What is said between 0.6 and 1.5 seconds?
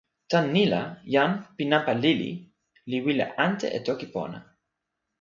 la, jan